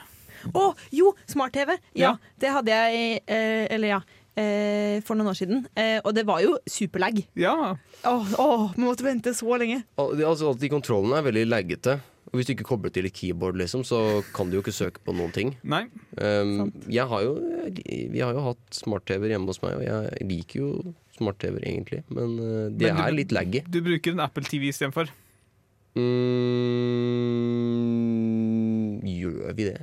[0.55, 1.11] Å, jo!
[1.27, 1.75] Smart-TV.
[1.99, 2.17] Ja, Ja.
[2.39, 4.01] det hadde jeg eh, Eller ja.
[4.39, 5.65] Eh, for noen år siden.
[5.75, 7.17] Eh, og det var jo superlag.
[7.35, 7.75] Ja.
[8.07, 9.81] Åh, åh, vi måtte vente så lenge.
[9.99, 11.97] Al- Altså, de kontrollene er veldig laggete.
[12.29, 13.99] Og hvis du ikke kobler til et keyboard, liksom, så
[14.37, 15.55] kan du jo ikke søke på noen ting.
[15.65, 15.87] Nei.
[16.21, 17.39] Um, jeg har jo,
[18.13, 20.69] vi har jo hatt smart-TV-er hjemme hos meg, og jeg liker jo
[21.17, 22.03] smart-TV-er egentlig.
[22.13, 23.63] Men uh, de Men du- er litt laggy.
[23.73, 25.09] Du bruker en Apple TV istedenfor.
[27.69, 29.79] Mm, gjør vi det?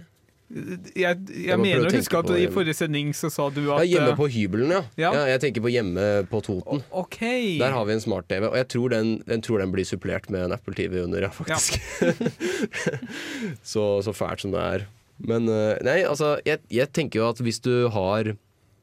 [0.45, 4.11] Jeg, jeg mener å huske at i forrige sending så sa du Ja, at hjemme
[4.11, 4.83] eh, på hybelen, ja.
[4.99, 5.09] ja.
[5.17, 5.23] ja.
[5.33, 6.83] Jeg tenker på hjemme på Toten.
[6.93, 7.17] OK.
[7.57, 10.45] Der har vi en smart-TV, og jeg tror den, den, tror den blir supplert med
[10.45, 11.79] en Apple TV under, ja, faktisk.
[13.73, 14.87] så, så fælt som det er.
[15.25, 18.35] Men eh, nei, altså, jeg, jeg tenker jo at hvis du har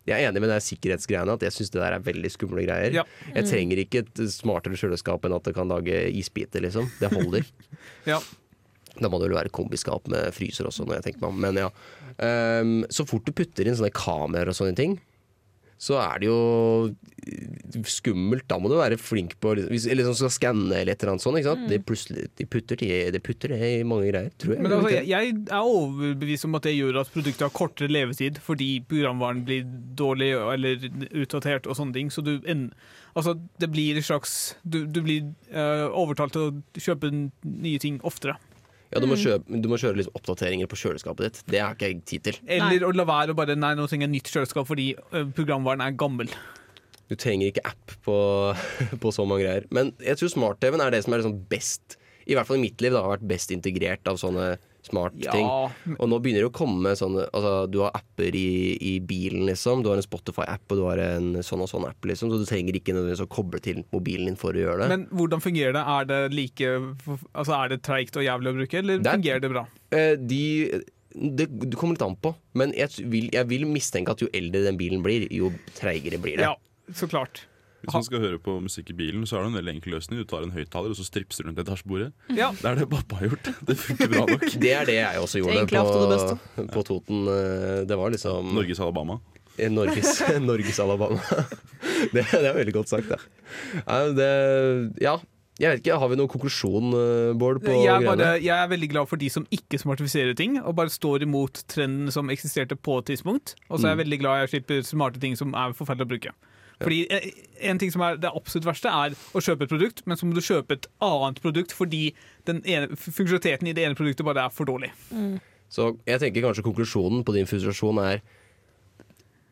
[0.09, 3.03] Jeg er enig med de sikkerhetsgreiene, at jeg syns det der er veldig skumle greier.
[3.03, 3.07] Ja.
[3.37, 6.91] Jeg trenger ikke et smartere kjøleskap enn at det kan lage isbiter, liksom.
[6.99, 7.47] Det holder.
[8.07, 8.19] Ja.
[8.99, 11.41] Da må det vel være kombiskap med fryser også, når jeg tenker meg om.
[11.47, 11.71] Men ja.
[12.19, 14.99] Um, så fort du putter inn sånne kameraer og sånne ting,
[15.83, 18.45] så er det jo skummelt.
[18.51, 21.25] Da må du være flink på hvis, Eller sånn skal skanne eller et eller annet
[21.25, 21.39] sånt.
[21.41, 21.65] Ikke sant?
[21.71, 24.63] Det, plutselig, de putter det, de putter det i mange greier, tror jeg.
[24.63, 28.71] Men altså, jeg, er overbevist om at det gjør at produktet har kortere levetid fordi
[28.91, 29.67] programvaren blir
[29.99, 32.15] dårlig eller utdatert og sånne ting.
[32.15, 32.69] Så du en,
[33.19, 37.99] altså, det blir en slags Du, du blir uh, overtalt til å kjøpe nye ting
[38.07, 38.39] oftere.
[38.93, 41.45] Ja, du, må kjøpe, du må kjøre litt oppdateringer på kjøleskapet ditt.
[41.55, 42.41] Det har ikke jeg tid til.
[42.59, 44.91] Eller å la være å bare Nei, nå trenger jeg nytt kjøleskap fordi
[45.37, 46.29] programvaren er gammel.
[47.13, 48.17] Du trenger ikke app på,
[49.03, 49.69] på så mange greier.
[49.75, 52.85] Men jeg tror smart-TV-en er det som er liksom best I hvert fall i mitt
[52.85, 54.55] liv da, har vært best integrert av sånne
[54.87, 55.47] smart-ting.
[55.99, 59.83] Og nå begynner det å komme sånne altså, Du har apper i, i bilen, liksom.
[59.85, 62.33] Du har en Spotify-app, og du har en sånn og sånn app, liksom.
[62.33, 64.91] Så du trenger ikke nødvendigvis å koble til mobilen din for å gjøre det.
[64.95, 65.85] Men hvordan fungerer det?
[65.97, 66.73] Er det like
[67.33, 69.67] Altså er det treigt og jævlig å bruke, eller Det er- fungerer det bra?
[69.93, 70.43] Eh, de
[71.13, 74.63] det, det kommer litt an på, men jeg vil, jeg vil mistenke at jo eldre
[74.65, 76.47] den bilen blir, jo treigere blir det.
[76.49, 76.55] Ja,
[76.97, 77.43] så klart.
[77.83, 80.21] Hvis man skal høre på musikk i bilen, så er det en veldig enkel løsning.
[80.23, 82.13] Du tar en høyttaler og så stripser rundt etasjebordet.
[82.31, 82.53] Ja.
[82.55, 83.51] Det er det pappa har gjort.
[83.67, 84.47] Det funker bra nok.
[84.63, 87.27] Det er det jeg også gjorde på, på Toten.
[87.29, 89.19] Eh, Det var liksom Norges Alabama.
[89.59, 91.19] Eh, Norges, Norges Alabama.
[92.15, 93.19] Det, det er veldig godt sagt, det.
[94.17, 94.31] Det.
[95.03, 95.17] Ja,
[95.61, 95.99] jeg vet ikke.
[96.01, 99.21] Har vi noen konklusjon, eh, Bård, på Jeg er, bare, jeg er veldig glad for
[99.21, 103.55] de som ikke smartifiserer ting, og bare står imot trenden som eksisterte på et tidspunkt.
[103.69, 103.99] Og så er Mm.
[103.99, 106.33] jeg veldig glad jeg slipper smarte ting som er forferdelig å bruke.
[106.81, 107.31] Fordi eh,
[107.69, 110.37] en ting som er Det absolutt verste er å kjøpe et produkt, men så må
[110.37, 112.13] du kjøpe et annet produkt fordi
[112.49, 114.91] den ene, funksjonaliteten i det ene produktet bare er for dårlig.
[115.73, 118.25] Så jeg tenker kanskje konklusjonen på din frustrasjon er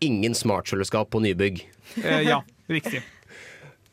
[0.04, 1.62] ingen smartkjøleskap på nybygg.
[2.02, 3.02] Eh, ja, riktig.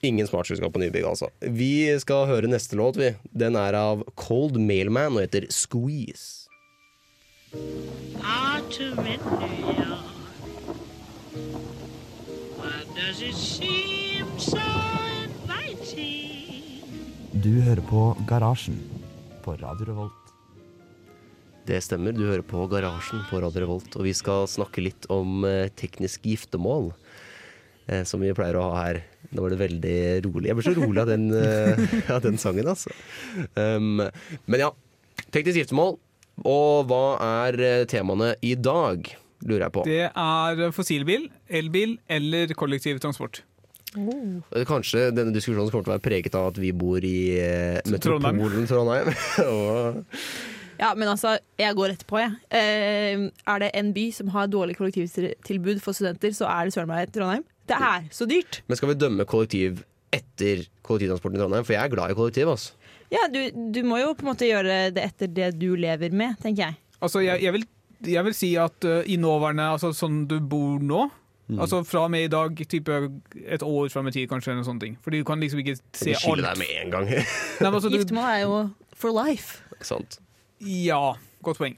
[0.06, 1.32] Ingen smartkjøleskap på nybygg, altså.
[1.42, 3.16] Vi skal høre neste låt, vi.
[3.34, 6.46] Den er av Cold Mailman og heter Squeeze.
[8.22, 9.87] Autumn in
[17.38, 18.80] Du hører på Garasjen
[19.46, 20.32] på Radio Revolt.
[21.70, 25.46] Det stemmer, du hører på Garasjen på Radio Revolt, og vi skal snakke litt om
[25.46, 26.90] eh, teknisk giftermål.
[27.86, 29.04] Eh, som vi pleier å ha her.
[29.30, 30.50] Da var det veldig rolig.
[30.50, 31.86] Jeg ble så rolig av den, eh,
[32.18, 32.98] av den sangen, altså.
[33.54, 34.02] Um,
[34.50, 34.74] men ja,
[35.30, 36.00] teknisk giftermål.
[36.50, 37.06] Og hva
[37.46, 39.06] er temaene i dag,
[39.46, 39.84] lurer jeg på.
[39.88, 43.44] Det er fossilbil, elbil eller kollektiv transport.
[43.98, 47.80] Eh, Kanskje denne diskusjonen kommer til å være preget av at vi bor i eh,
[47.86, 48.38] Trondheim.
[48.42, 49.12] metropolen Trondheim.
[49.38, 50.06] Trondheim.
[50.78, 52.32] Ja, men altså, jeg går rett på, Ja.
[52.54, 56.92] Eh, er det en by som har dårlig kollektivtilbud for studenter, så er det søren
[56.92, 57.46] meg Trondheim.
[57.68, 58.62] Det er så dyrt.
[58.70, 59.82] Men skal vi dømme kollektiv
[60.14, 61.66] etter kollektivtransporten i Trondheim?
[61.68, 62.76] For jeg er glad i kollektiv, altså.
[63.12, 63.40] Ja, du,
[63.74, 66.78] du må jo på en måte gjøre det etter det du lever med, tenker jeg.
[67.00, 67.66] Altså, jeg, jeg, vil,
[68.06, 71.08] jeg vil si at uh, i nåværende Altså sånn du bor nå,
[71.48, 71.62] Mm.
[71.64, 72.92] Altså fra og med i dag, type
[73.48, 74.52] et år fram i tid, kanskje.
[74.52, 74.98] eller noe ting.
[75.00, 76.58] Fordi du kan liksom ikke se Du skiller alt.
[76.58, 77.06] deg med en gang.
[77.62, 78.58] Nei, altså, du, Giftermål er jo
[78.92, 79.62] for life.
[79.72, 80.20] Ikke sant?
[80.60, 81.14] ja,
[81.46, 81.78] godt poeng.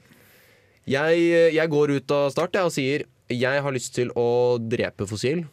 [0.90, 1.22] Jeg,
[1.54, 5.44] jeg går ut av start jeg, og sier jeg har lyst til å drepe fossil.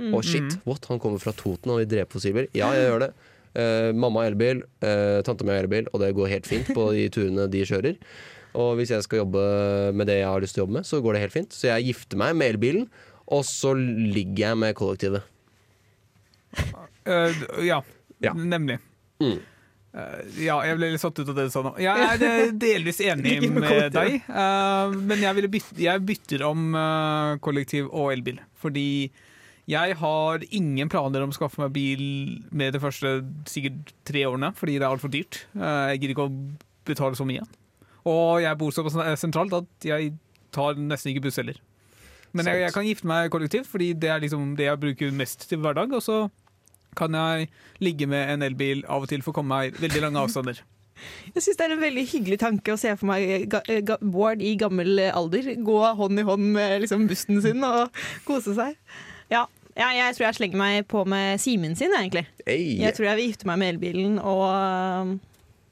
[0.00, 0.14] Mm.
[0.16, 0.86] Og shit, what?
[0.90, 2.48] Han kommer fra Toten og vil drepe fossilbil.
[2.56, 3.12] Ja, jeg gjør det.
[3.50, 6.90] Uh, mamma har elbil, uh, tante mi har elbil, og det går helt fint på
[6.96, 7.98] de turene de kjører.
[8.58, 9.42] Og hvis jeg skal jobbe
[9.94, 11.54] med det jeg har lyst til å jobbe med, så går det helt fint.
[11.54, 12.88] Så jeg gifter meg med elbilen,
[13.30, 15.28] og så ligger jeg med kollektivet.
[17.06, 17.30] Uh,
[17.64, 17.80] ja,
[18.20, 18.34] Ja.
[18.34, 18.80] nemlig.
[19.22, 19.38] Mm.
[19.90, 21.72] Uh, ja, jeg ble litt satt ut av det du sa nå.
[21.82, 26.74] Jeg er eh, delvis enig med deg, uh, men jeg, bytte, jeg bytter om
[27.42, 28.42] kollektiv og elbil.
[28.60, 29.10] Fordi
[29.70, 32.02] jeg har ingen planer om å skaffe meg bil
[32.50, 35.44] med de første sikkert tre årene, fordi det er altfor dyrt.
[35.54, 36.36] Jeg gidder ikke å
[36.90, 37.46] betale så mye.
[38.08, 38.86] Og jeg bor så
[39.20, 40.14] sentralt at jeg
[40.54, 41.58] tar nesten ikke buss heller.
[42.32, 45.48] Men jeg, jeg kan gifte meg kollektivt, fordi det er liksom det jeg bruker mest
[45.50, 45.92] til hverdag.
[45.96, 46.18] Og så
[46.98, 47.48] kan jeg
[47.82, 50.62] ligge med en elbil av og til for å komme meg veldig lange avstander.
[51.34, 54.42] Jeg syns det er en veldig hyggelig tanke å se for meg ga, ga, Bård
[54.44, 57.88] i gammel alder gå hånd i hånd med liksom, bussen sin og
[58.28, 58.76] kose seg.
[59.32, 59.46] Ja,
[59.78, 62.26] ja, jeg tror jeg slenger meg på med Simen sin, egentlig.
[62.44, 62.74] Hey.
[62.82, 65.16] Jeg tror jeg vil gifte meg med elbilen og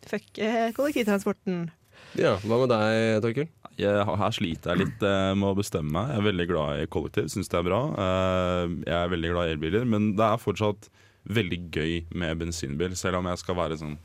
[0.09, 1.67] fuck eh, kollektivtransporten.
[2.19, 3.49] Ja, Hva med deg, Torkel?
[3.79, 6.11] Her sliter jeg litt eh, med å bestemme meg.
[6.11, 7.81] Jeg er veldig glad i kollektiv, syns det er bra.
[7.95, 10.89] Eh, jeg er veldig glad i elbiler, men det er fortsatt
[11.29, 13.99] veldig gøy med bensinbil, selv om jeg skal være sånn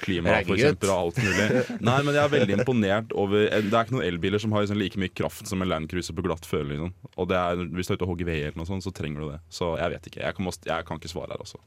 [0.00, 1.46] eksempel og alt mulig.
[1.88, 4.80] Nei, men jeg er veldig imponert over Det er ikke noen elbiler som har liksom
[4.80, 6.68] like mye kraft som en Land Cruiser på glatt føre.
[6.72, 6.92] Liksom.
[7.16, 9.24] Og det er, hvis du er ute og hogger ved, eller noe sånt, så trenger
[9.24, 9.40] du det.
[9.52, 10.22] Så jeg vet ikke.
[10.24, 11.60] Jeg kan, jeg kan ikke svare her, altså.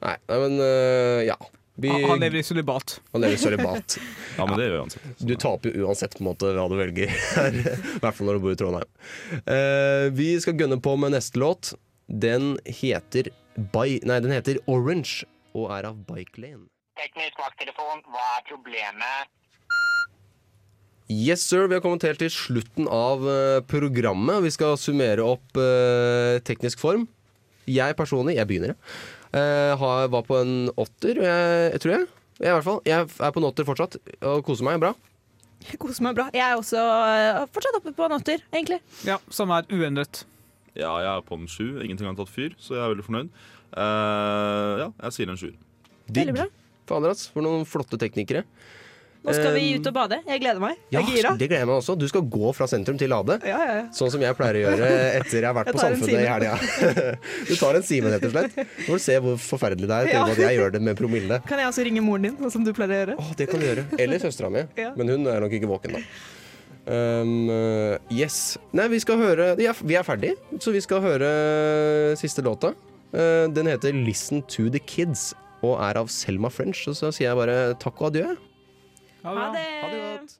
[0.00, 1.38] Nei, nei men uh, ja.
[1.74, 3.00] Vi, Han lever i sølibat.
[3.12, 3.96] han lever i sølibat.
[4.38, 5.02] Ja, men det gjør uansett.
[5.18, 5.26] Så.
[5.26, 7.54] Du taper jo uansett på en måte hva du velger her.
[7.54, 8.88] I hvert fall når du bor i Trondheim.
[9.46, 11.74] Uh, vi skal gønne på med neste låt.
[12.10, 15.22] Den heter, By, nei, den heter Orange
[15.54, 16.66] og er av Bike Lane.
[16.98, 19.30] Teknisk vakttelefon, hva er problemet?
[21.10, 21.68] Yes, sir.
[21.68, 24.40] Vi har kommet helt til slutten av eh, programmet.
[24.46, 27.04] Vi skal summere opp uh, teknisk form.
[27.70, 29.23] Jeg personlig, jeg begynner, jeg.
[29.34, 32.06] Eh, har, var på en åtter, jeg, jeg tror jeg.
[32.38, 32.80] Jeg, i hvert fall.
[32.86, 34.92] jeg er på en åtter fortsatt og koser meg bra.
[35.64, 36.28] Jeg koser meg bra.
[36.34, 38.80] Jeg er også uh, fortsatt oppe på en åtter, egentlig.
[39.06, 40.24] Ja, Samme er uendret.
[40.74, 41.80] Ja, jeg er på en sju.
[41.82, 43.32] Ingenting har tatt fyr, så jeg er veldig fornøyd.
[43.74, 45.54] Uh, ja, jeg sier en sjuer.
[46.10, 46.48] Bra.
[46.90, 47.28] Fader, ass.
[47.32, 48.44] For noen flotte teknikere.
[49.24, 50.18] Nå skal vi Eh, ut og bade.
[50.28, 50.76] Jeg gleder meg.
[50.92, 51.30] Ja, Jeg er gira.
[51.40, 51.94] det gleder jeg meg også.
[51.98, 53.38] Du skal gå fra sentrum til Lade.
[53.42, 53.84] Ja, ja, ja.
[53.96, 56.58] Sånn som jeg pleier å gjøre etter jeg har vært Jeg på Samfunnet i helga.
[57.48, 58.54] Du tar en Simen, rett og slett.
[58.54, 60.10] Du får du se hvor forferdelig det er.
[60.12, 60.26] Ja.
[60.28, 61.40] Til at jeg gjør det med promille.
[61.48, 63.16] Kan jeg også ringe moren din, sånn som du pleier å gjøre?
[63.16, 63.86] Å, det kan du gjøre.
[63.98, 64.66] Eller søstera mi.
[64.76, 64.92] Ja.
[64.98, 66.04] Men hun er nok ikke våken, da.
[66.84, 67.48] Um,
[68.12, 68.58] yes.
[68.76, 71.30] Nei, vi skal høre Vi er, vi er ferdig, så vi skal høre
[72.20, 72.74] siste låta.
[73.14, 75.32] Uh, den heter 'Listen to the Kids'
[75.64, 76.84] og er av Selma French.
[76.88, 78.34] Og så sier jeg bare takk og adjø.
[79.24, 79.58] Ha det.
[79.82, 80.38] Ha det godt.